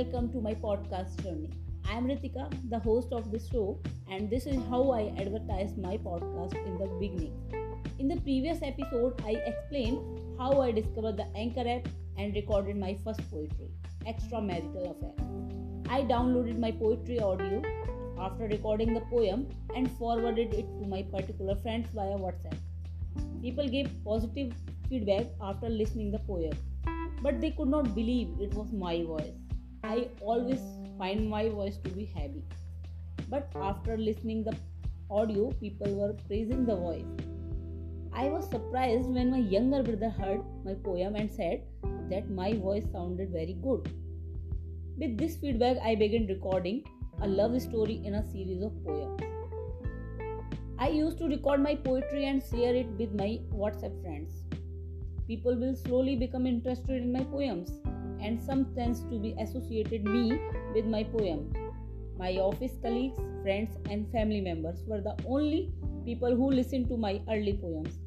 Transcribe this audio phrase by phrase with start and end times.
[0.00, 1.50] welcome to my podcast journey.
[1.86, 3.78] I am Ritika, the host of this show,
[4.10, 7.34] and this is how I advertised my podcast in the beginning.
[7.98, 9.98] In the previous episode, I explained
[10.38, 11.86] how I discovered the Anchor app
[12.16, 13.68] and recorded my first poetry,
[14.06, 15.12] Extramarital Affair.
[15.90, 17.60] I downloaded my poetry audio
[18.18, 22.56] after recording the poem and forwarded it to my particular friends via WhatsApp.
[23.42, 24.54] People gave positive
[24.88, 26.56] feedback after listening the poem,
[27.20, 29.39] but they could not believe it was my voice.
[29.82, 30.60] I always
[30.98, 32.44] find my voice to be heavy.
[33.28, 34.54] But after listening the
[35.10, 37.06] audio, people were praising the voice.
[38.12, 41.62] I was surprised when my younger brother heard my poem and said
[42.10, 43.90] that my voice sounded very good.
[44.98, 46.84] With this feedback, I began recording
[47.22, 49.20] a love story in a series of poems.
[50.78, 54.44] I used to record my poetry and share it with my WhatsApp friends.
[55.26, 57.70] People will slowly become interested in my poems
[58.22, 60.38] and some tends to be associated me
[60.74, 61.52] with my poem.
[62.18, 65.72] My office colleagues, friends and family members were the only
[66.04, 67.98] people who listened to my early poems.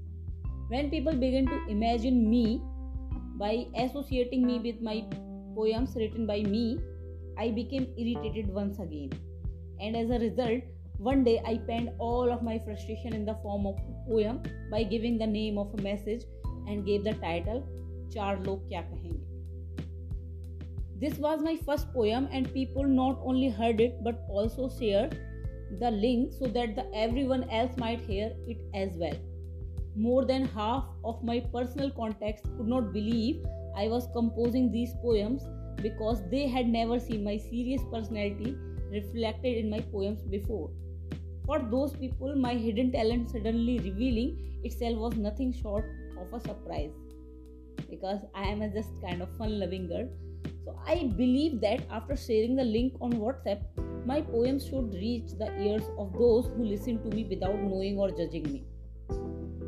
[0.68, 2.62] When people began to imagine me
[3.38, 5.04] by associating me with my
[5.56, 6.80] poems written by me,
[7.38, 9.12] I became irritated once again.
[9.80, 10.64] And as a result,
[10.98, 14.84] one day I penned all of my frustration in the form of a poem by
[14.84, 16.24] giving the name of a message
[16.68, 17.68] and gave the title
[18.14, 19.23] Char Log Kya Kahenge.
[21.04, 25.18] This was my first poem, and people not only heard it but also shared
[25.82, 29.18] the link so that the everyone else might hear it as well.
[29.98, 33.44] More than half of my personal contacts could not believe
[33.76, 35.46] I was composing these poems
[35.82, 38.56] because they had never seen my serious personality
[38.90, 40.70] reflected in my poems before.
[41.46, 45.84] For those people, my hidden talent suddenly revealing itself was nothing short
[46.18, 46.92] of a surprise
[47.90, 50.08] because I am a just kind of fun loving girl
[50.64, 53.62] so I believe that after sharing the link on WhatsApp,
[54.06, 58.10] my poems should reach the ears of those who listen to me without knowing or
[58.10, 58.64] judging me.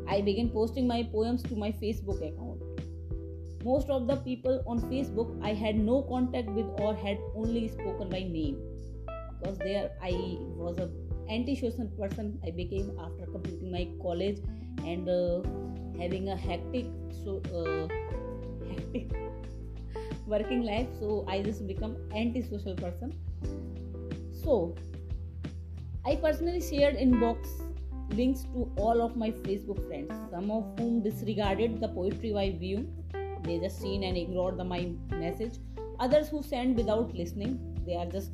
[0.08, 2.62] I began posting my poems to my Facebook account.
[3.64, 8.08] Most of the people on Facebook I had no contact with or had only spoken
[8.08, 8.58] by name
[9.40, 10.12] because there I
[10.56, 10.88] was a
[11.28, 14.38] antisocial person I became after completing my college
[14.84, 15.42] and uh,
[16.00, 16.86] having a hectic
[17.24, 17.88] so uh,
[18.70, 19.25] hectic
[20.26, 23.14] working life so i just become anti-social person.
[24.42, 24.74] So
[26.04, 27.48] i personally shared inbox
[28.10, 32.86] links to all of my facebook friends some of whom disregarded the poetry i view.
[33.46, 35.58] They just seen and ignored the, my message.
[36.00, 37.58] Others who send without listening.
[37.86, 38.32] They are just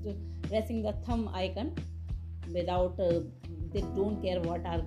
[0.48, 1.74] pressing the thumb icon
[2.53, 3.20] without uh,
[3.72, 4.78] they don't care what are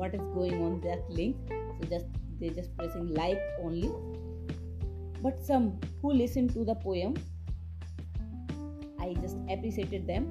[0.00, 1.36] what is going on that link.
[1.50, 2.06] So just
[2.40, 3.92] they just pressing like only
[5.26, 5.68] but some
[6.00, 7.14] who listened to the poem
[9.00, 10.26] i just appreciated them.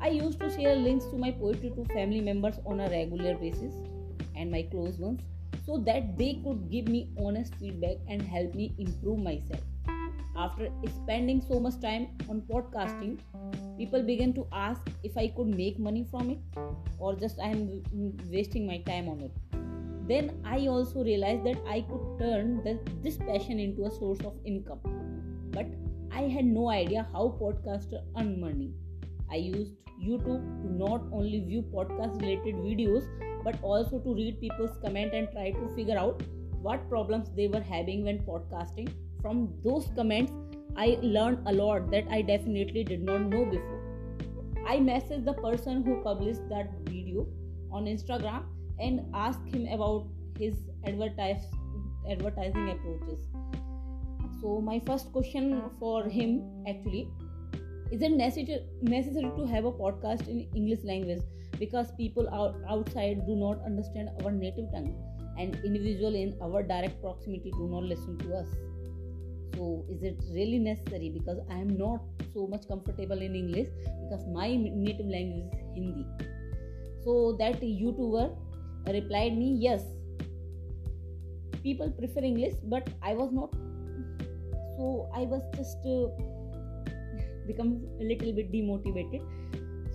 [0.00, 3.74] I used to share links to my poetry to family members on a regular basis
[4.36, 5.20] and my close ones
[5.66, 9.60] so that they could give me honest feedback and help me improve myself.
[10.36, 13.18] After spending so much time on podcasting
[13.78, 16.38] people began to ask if i could make money from it
[16.98, 17.60] or just i am
[18.32, 19.47] wasting my time on it
[20.10, 22.48] then i also realized that i could turn
[23.02, 24.80] this passion into a source of income.
[25.52, 25.66] But
[26.12, 28.72] i had no idea how podcaster earn money.
[29.30, 33.08] I used youtube to not only view podcast related videos
[33.44, 36.22] but also to read people's comment and try to figure out
[36.62, 38.88] what problems they were having when podcasting.
[39.22, 40.32] From those comments
[40.76, 43.82] i learned a lot that i definitely did not know before.
[44.66, 47.26] I messaged the person who published that video
[47.70, 48.44] on instagram
[48.80, 50.06] and ask him about
[50.38, 50.54] his
[50.86, 51.42] advertise,
[52.08, 53.20] advertising approaches.
[54.40, 57.08] So, my first question for him actually
[57.90, 61.22] is it necessary, necessary to have a podcast in English language?
[61.58, 64.94] Because people out, outside do not understand our native tongue
[65.38, 68.46] and individual in our direct proximity do not listen to us.
[69.54, 71.08] So is it really necessary?
[71.10, 72.02] Because i am not
[72.34, 73.68] so much comfortable in english
[74.02, 76.06] because my native language is hindi.
[77.04, 78.36] So that youtuber
[78.92, 79.82] replied me yes.
[81.62, 83.52] People prefer english but i was not.
[84.76, 86.08] So i was just uh,
[87.46, 89.22] become a little bit demotivated.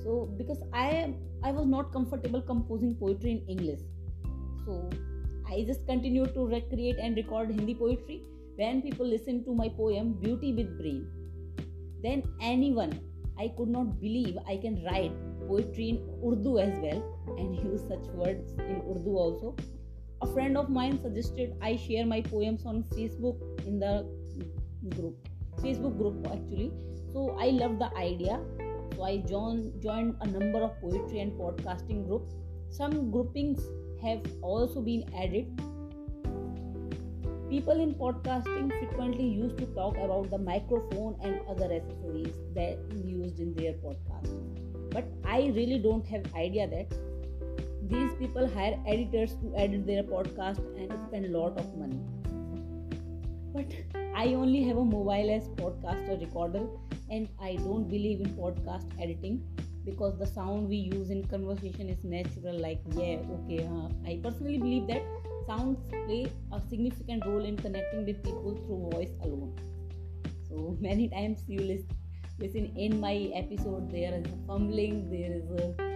[0.04, 1.14] So because i
[1.44, 3.82] i was not comfortable composing poetry in english.
[4.66, 4.90] So
[5.50, 8.24] i just continued to recreate and record hindi poetry.
[8.56, 11.06] When people listen to my poem beauty with brain
[12.04, 12.94] then anyone
[13.44, 15.16] i could not believe i can write
[15.54, 17.02] poetry in urdu as well
[17.38, 19.56] and use such words in Urdu also.
[20.22, 23.94] A friend of mine suggested I share my poems on Facebook in the
[24.96, 25.30] group,
[25.62, 26.72] Facebook group actually.
[27.14, 28.40] so i love the idea
[28.96, 32.34] so i joined joined a number of poetry and podcasting groups
[32.78, 33.62] some groupings
[34.02, 35.62] have also been added
[37.52, 43.40] people in podcasting frequently used to talk about the microphone and other accessories that used
[43.40, 44.53] in their podcast
[44.94, 45.06] but
[45.38, 46.96] i really don't have idea that
[47.94, 52.00] these people hire editors to edit their podcast and spend a lot of money
[53.56, 56.64] but i only have a mobile as podcaster recorder
[57.10, 59.42] and i don't believe in podcast editing
[59.86, 63.90] because the sound we use in conversation is natural like yeah okay huh.
[64.08, 65.04] i personally believe that
[65.48, 69.54] sounds play a significant role in connecting with people through voice alone
[70.48, 71.98] so many times you listen,
[72.44, 75.94] listen in my episode there is fumbling there is a uh,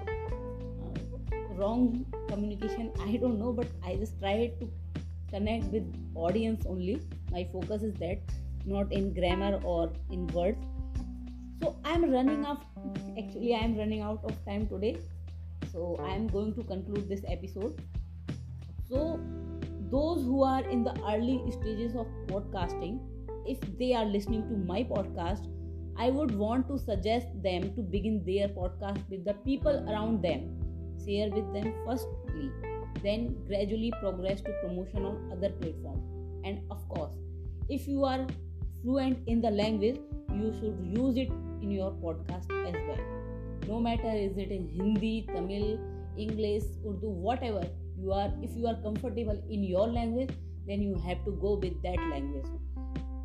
[1.58, 2.92] wrong communication.
[3.02, 4.70] I don't know but i just try to
[5.30, 5.84] connect with
[6.16, 7.02] audience only.
[7.32, 8.20] My focus is that
[8.66, 10.66] not in grammar or in words.
[11.62, 12.64] So i'm running off
[13.18, 14.96] actually i'm running out of time today.
[15.74, 17.82] So i'm going to conclude this episode.
[18.90, 19.20] So
[19.92, 23.00] those who are in the early stages of podcasting
[23.46, 25.54] if they are listening to my podcast
[26.06, 30.42] i would want to suggest them to begin their podcast with the people around them.
[31.06, 32.52] Share with them firstly
[33.04, 36.04] then gradually progress to promotion on other platforms
[36.44, 37.12] and of course
[37.70, 38.26] if you are
[38.82, 40.00] fluent in the language
[40.34, 41.30] you should use it
[41.62, 43.06] in your podcast as well.
[43.68, 45.66] No matter is it in hindi tamil
[46.26, 47.64] english urdu whatever
[48.02, 50.36] you are if you are comfortable in your language
[50.68, 52.52] then you have to go with that language.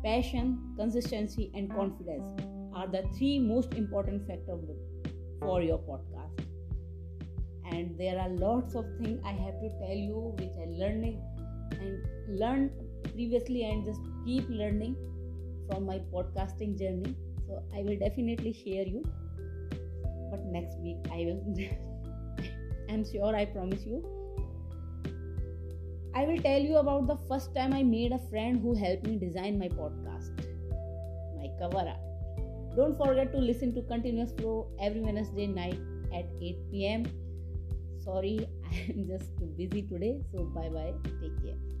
[0.07, 4.63] Passion consistency and confidence are the three most important factors
[5.39, 6.45] for your podcast.
[7.71, 11.21] And there are lots of things i have to tell you which i learning
[11.71, 12.71] and learned
[13.13, 14.95] previously and just keep learning
[15.67, 17.15] from my podcasting journey.
[17.47, 19.03] So i will definitely share you.
[20.31, 21.41] But next week i will
[22.89, 24.03] i'm sure i promise you.
[26.15, 29.17] I will tell you about the first time i made a friend who helped me
[29.17, 30.43] design my podcast.
[31.37, 32.12] My cover art
[32.75, 35.79] don't forget to listen to continuous flow every wednesday night
[36.13, 37.05] at 8 pm
[38.03, 38.47] sorry
[38.89, 41.72] i'm just too busy today so bye bye take care